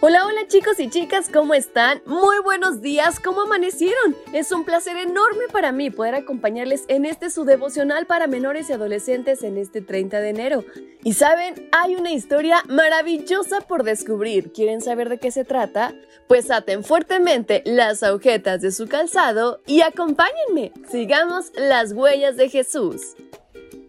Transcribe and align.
Hola, 0.00 0.26
hola 0.26 0.46
chicos 0.46 0.78
y 0.78 0.90
chicas, 0.90 1.30
¿cómo 1.32 1.54
están? 1.54 2.02
Muy 2.04 2.36
buenos 2.44 2.82
días, 2.82 3.18
¿cómo 3.18 3.40
amanecieron? 3.40 4.14
Es 4.34 4.52
un 4.52 4.66
placer 4.66 4.98
enorme 4.98 5.44
para 5.50 5.72
mí 5.72 5.88
poder 5.88 6.14
acompañarles 6.14 6.84
en 6.88 7.06
este 7.06 7.30
su 7.30 7.46
devocional 7.46 8.04
para 8.04 8.26
menores 8.26 8.68
y 8.68 8.74
adolescentes 8.74 9.42
en 9.42 9.56
este 9.56 9.80
30 9.80 10.20
de 10.20 10.28
enero. 10.28 10.64
Y 11.02 11.14
saben, 11.14 11.70
hay 11.72 11.96
una 11.96 12.12
historia 12.12 12.62
maravillosa 12.68 13.62
por 13.62 13.84
descubrir. 13.84 14.52
¿Quieren 14.52 14.82
saber 14.82 15.08
de 15.08 15.16
qué 15.16 15.30
se 15.30 15.44
trata? 15.44 15.94
Pues 16.28 16.50
aten 16.50 16.84
fuertemente 16.84 17.62
las 17.64 18.02
agujetas 18.02 18.60
de 18.60 18.72
su 18.72 18.88
calzado 18.88 19.62
y 19.66 19.80
acompáñenme. 19.80 20.72
Sigamos 20.90 21.52
las 21.56 21.92
huellas 21.92 22.36
de 22.36 22.50
Jesús. 22.50 23.14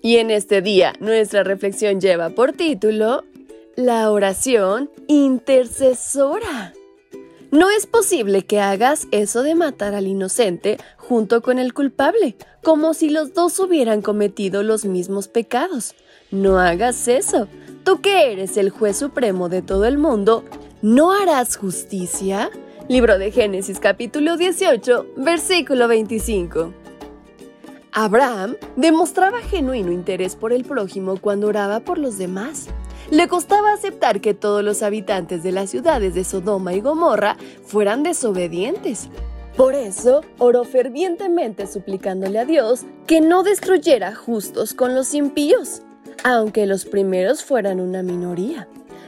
Y 0.02 0.18
en 0.18 0.32
este 0.32 0.62
día, 0.62 0.94
nuestra 1.02 1.44
reflexión 1.44 2.00
lleva 2.00 2.30
por 2.30 2.54
título 2.54 3.26
la 3.78 4.10
oración 4.10 4.90
intercesora. 5.08 6.74
No 7.52 7.70
es 7.70 7.86
posible 7.86 8.44
que 8.44 8.60
hagas 8.60 9.08
eso 9.12 9.44
de 9.44 9.54
matar 9.54 9.94
al 9.94 10.08
inocente 10.08 10.80
junto 10.98 11.44
con 11.44 11.60
el 11.60 11.76
culpable, 11.76 12.36
como 12.64 12.96
si 12.96 13.12
los 13.12 13.36
dos 13.36 13.60
hubieran 13.60 14.02
cometido 14.02 14.64
los 14.64 14.84
mismos 14.84 15.28
pecados. 15.28 15.94
No 16.32 16.58
hagas 16.58 17.08
eso. 17.08 17.48
Tú 17.84 18.02
que 18.02 18.32
eres 18.32 18.58
el 18.58 18.72
juez 18.72 18.98
supremo 18.98 19.48
de 19.48 19.62
todo 19.62 19.86
el 19.86 20.00
mundo, 20.00 20.44
¿no 20.82 21.12
harás 21.12 21.56
justicia? 21.56 22.50
Libro 22.90 23.20
de 23.20 23.32
Génesis 23.32 23.80
capítulo 23.80 24.38
18, 24.38 25.06
versículo 25.18 25.88
25. 25.88 26.74
Abraham 27.92 28.56
demostraba 28.76 29.40
genuino 29.42 29.92
interés 29.92 30.36
por 30.36 30.52
el 30.52 30.66
prójimo 30.66 31.18
cuando 31.18 31.48
oraba 31.48 31.82
por 31.82 32.00
los 32.00 32.18
demás. 32.18 32.70
Le 33.10 33.30
costaba 33.30 33.72
aceptar 33.72 34.20
que 34.20 34.34
todos 34.34 34.64
los 34.64 34.84
habitantes 34.84 35.42
de 35.42 35.54
las 35.54 35.70
ciudades 35.70 36.14
de 36.14 36.26
Sodoma 36.26 36.74
y 36.74 36.82
Gomorra 36.82 37.38
fueran 37.66 38.04
desobedientes. 38.04 39.08
Por 39.56 39.76
eso 39.76 40.22
oró 40.38 40.66
fervientemente 40.66 41.68
suplicándole 41.68 42.38
a 42.38 42.46
Dios 42.46 42.82
que 43.08 43.22
no 43.22 43.44
destruyera 43.44 44.14
justos 44.14 44.74
con 44.74 44.94
los 44.94 45.14
impíos, 45.14 45.82
aunque 46.24 46.68
los 46.68 46.86
primeros 46.86 47.44
fueran 47.44 47.80
una 47.80 48.04
minoría. 48.04 48.68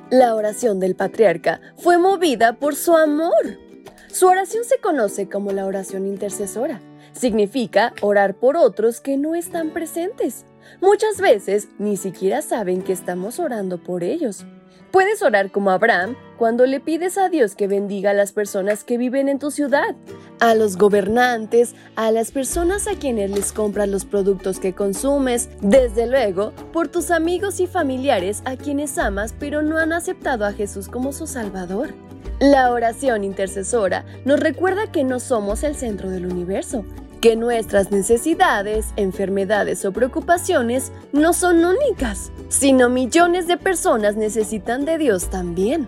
La 0.10 0.34
oración 0.34 0.80
del 0.80 0.96
patriarca 0.96 1.60
fue 1.78 1.98
movida 1.98 2.54
por 2.54 2.76
su 2.76 2.96
amor. 2.96 3.60
Su 4.08 4.28
oración 4.28 4.64
se 4.64 4.80
conoce 4.80 5.30
como 5.30 5.52
la 5.52 5.66
oración 5.66 6.08
intercesora. 6.08 6.82
Significa 7.14 7.94
orar 8.02 8.36
por 8.36 8.58
otros 8.58 9.02
que 9.02 9.18
no 9.18 9.36
están 9.36 9.72
presentes. 9.72 10.46
Muchas 10.82 11.20
veces 11.20 11.70
ni 11.78 11.98
siquiera 11.98 12.42
saben 12.42 12.82
que 12.82 12.94
estamos 12.94 13.40
orando 13.40 13.78
por 13.82 14.04
ellos. 14.04 14.46
Puedes 14.92 15.22
orar 15.22 15.52
como 15.52 15.70
Abraham 15.70 16.16
cuando 16.38 16.66
le 16.66 16.80
pides 16.80 17.20
a 17.20 17.30
Dios 17.30 17.54
que 17.54 17.68
bendiga 17.68 18.10
a 18.10 18.16
las 18.16 18.32
personas 18.32 18.84
que 18.84 18.98
viven 18.98 19.30
en 19.30 19.38
tu 19.38 19.52
ciudad, 19.52 19.96
a 20.40 20.56
los 20.56 20.78
gobernantes, 20.78 21.76
a 21.96 22.12
las 22.12 22.32
personas 22.32 22.88
a 22.88 22.96
quienes 22.96 23.30
les 23.30 23.52
compras 23.52 23.88
los 23.88 24.06
productos 24.06 24.60
que 24.60 24.74
consumes, 24.74 25.50
desde 25.62 26.08
luego 26.08 26.54
por 26.74 26.88
tus 26.88 27.12
amigos 27.12 27.60
y 27.60 27.68
familiares 27.68 28.42
a 28.46 28.56
quienes 28.56 28.98
amas 28.98 29.36
pero 29.38 29.62
no 29.62 29.78
han 29.78 29.94
aceptado 29.94 30.46
a 30.46 30.54
Jesús 30.54 30.88
como 30.88 31.14
su 31.14 31.28
Salvador. 31.28 31.94
La 32.40 32.72
oración 32.72 33.24
intercesora 33.24 34.06
nos 34.26 34.40
recuerda 34.40 34.92
que 34.92 35.04
no 35.04 35.20
somos 35.20 35.62
el 35.64 35.76
centro 35.76 36.10
del 36.10 36.26
universo, 36.26 36.84
que 37.22 37.36
nuestras 37.36 37.92
necesidades, 37.92 38.88
enfermedades 38.96 39.84
o 39.86 39.92
preocupaciones 39.92 40.92
no 41.12 41.34
son 41.34 41.64
únicas, 41.66 42.32
sino 42.48 42.90
millones 42.90 43.48
de 43.48 43.58
personas 43.58 44.16
necesitan 44.16 44.86
de 44.86 44.98
Dios 44.98 45.30
también. 45.30 45.88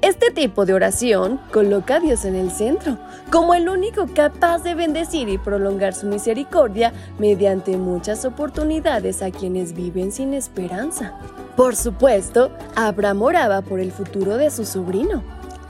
Este 0.00 0.30
tipo 0.30 0.64
de 0.64 0.74
oración 0.74 1.40
coloca 1.52 1.96
a 1.96 2.00
Dios 2.00 2.24
en 2.24 2.36
el 2.36 2.52
centro, 2.52 2.98
como 3.32 3.54
el 3.54 3.68
único 3.68 4.06
capaz 4.14 4.62
de 4.62 4.76
bendecir 4.76 5.28
y 5.28 5.38
prolongar 5.38 5.92
su 5.92 6.06
misericordia 6.06 6.92
mediante 7.18 7.76
muchas 7.76 8.24
oportunidades 8.24 9.22
a 9.22 9.32
quienes 9.32 9.72
viven 9.72 10.12
sin 10.12 10.34
esperanza. 10.34 11.18
Por 11.56 11.74
supuesto, 11.74 12.52
Abraham 12.76 13.22
oraba 13.22 13.62
por 13.62 13.80
el 13.80 13.90
futuro 13.90 14.36
de 14.36 14.52
su 14.52 14.64
sobrino, 14.64 15.24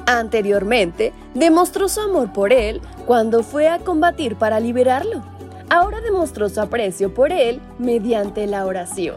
Anteriormente, 0.08 1.12
demostró 1.34 1.86
su 1.86 2.00
amor 2.00 2.32
por 2.32 2.54
él 2.54 2.80
cuando 3.04 3.42
fue 3.42 3.68
a 3.68 3.78
combatir 3.78 4.36
para 4.36 4.58
liberarlo. 4.58 5.22
Ahora 5.68 6.00
demostró 6.00 6.48
su 6.48 6.62
aprecio 6.62 7.12
por 7.12 7.30
él 7.30 7.60
mediante 7.78 8.46
la 8.46 8.64
oración. 8.64 9.16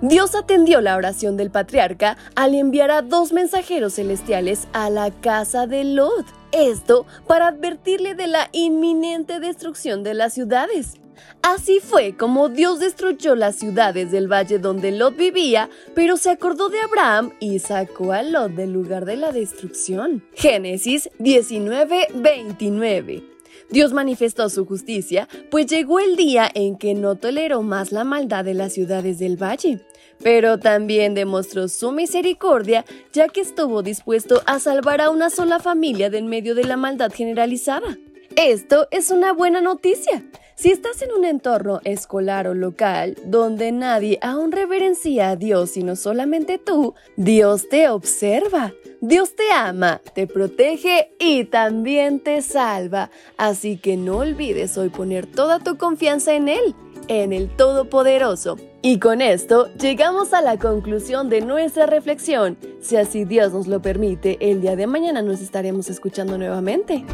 Dios 0.00 0.36
atendió 0.36 0.80
la 0.80 0.94
oración 0.94 1.36
del 1.36 1.50
patriarca 1.50 2.16
al 2.36 2.54
enviar 2.54 2.92
a 2.92 3.02
dos 3.02 3.32
mensajeros 3.32 3.94
celestiales 3.94 4.68
a 4.72 4.90
la 4.90 5.10
casa 5.10 5.66
de 5.66 5.82
Lot. 5.82 6.26
Esto 6.52 7.04
para 7.26 7.48
advertirle 7.48 8.14
de 8.14 8.28
la 8.28 8.48
inminente 8.52 9.40
destrucción 9.40 10.04
de 10.04 10.14
las 10.14 10.34
ciudades. 10.34 11.00
Así 11.42 11.80
fue 11.80 12.16
como 12.16 12.48
Dios 12.48 12.80
destruyó 12.80 13.34
las 13.34 13.56
ciudades 13.56 14.10
del 14.10 14.30
valle 14.30 14.58
donde 14.58 14.92
Lot 14.92 15.16
vivía, 15.16 15.70
pero 15.94 16.16
se 16.16 16.30
acordó 16.30 16.68
de 16.68 16.80
Abraham 16.80 17.32
y 17.40 17.58
sacó 17.58 18.12
a 18.12 18.22
Lot 18.22 18.52
del 18.52 18.72
lugar 18.72 19.04
de 19.04 19.16
la 19.16 19.32
destrucción. 19.32 20.24
Génesis 20.34 21.10
19:29. 21.18 23.38
Dios 23.70 23.92
manifestó 23.92 24.48
su 24.48 24.64
justicia, 24.64 25.28
pues 25.50 25.66
llegó 25.66 26.00
el 26.00 26.16
día 26.16 26.50
en 26.54 26.78
que 26.78 26.94
no 26.94 27.16
toleró 27.16 27.62
más 27.62 27.92
la 27.92 28.02
maldad 28.02 28.44
de 28.44 28.54
las 28.54 28.72
ciudades 28.72 29.18
del 29.18 29.36
valle, 29.36 29.80
pero 30.22 30.58
también 30.58 31.14
demostró 31.14 31.68
su 31.68 31.92
misericordia, 31.92 32.86
ya 33.12 33.28
que 33.28 33.42
estuvo 33.42 33.82
dispuesto 33.82 34.42
a 34.46 34.58
salvar 34.58 35.02
a 35.02 35.10
una 35.10 35.28
sola 35.28 35.58
familia 35.58 36.08
de 36.08 36.18
en 36.18 36.28
medio 36.28 36.54
de 36.54 36.64
la 36.64 36.78
maldad 36.78 37.12
generalizada. 37.12 37.98
Esto 38.36 38.88
es 38.90 39.10
una 39.10 39.32
buena 39.32 39.60
noticia. 39.60 40.24
Si 40.58 40.72
estás 40.72 41.02
en 41.02 41.12
un 41.12 41.24
entorno 41.24 41.80
escolar 41.84 42.48
o 42.48 42.52
local 42.52 43.16
donde 43.24 43.70
nadie 43.70 44.18
aún 44.20 44.50
reverencia 44.50 45.30
a 45.30 45.36
Dios 45.36 45.70
sino 45.70 45.94
solamente 45.94 46.58
tú, 46.58 46.96
Dios 47.16 47.68
te 47.68 47.88
observa. 47.88 48.72
Dios 49.00 49.36
te 49.36 49.52
ama, 49.52 50.00
te 50.16 50.26
protege 50.26 51.12
y 51.20 51.44
también 51.44 52.18
te 52.18 52.42
salva. 52.42 53.08
Así 53.36 53.76
que 53.76 53.96
no 53.96 54.16
olvides 54.16 54.76
hoy 54.76 54.88
poner 54.88 55.26
toda 55.26 55.60
tu 55.60 55.76
confianza 55.76 56.34
en 56.34 56.48
Él, 56.48 56.74
en 57.06 57.32
el 57.32 57.54
Todopoderoso. 57.54 58.56
Y 58.82 58.98
con 58.98 59.20
esto 59.20 59.72
llegamos 59.74 60.32
a 60.32 60.42
la 60.42 60.58
conclusión 60.58 61.28
de 61.28 61.40
nuestra 61.40 61.86
reflexión. 61.86 62.58
Si 62.80 62.96
así 62.96 63.24
Dios 63.24 63.52
nos 63.52 63.68
lo 63.68 63.80
permite, 63.80 64.36
el 64.40 64.60
día 64.60 64.74
de 64.74 64.88
mañana 64.88 65.22
nos 65.22 65.40
estaremos 65.40 65.88
escuchando 65.88 66.36
nuevamente. 66.36 67.04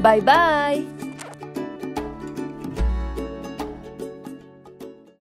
Bye 0.00 0.20
bye. 0.20 1.11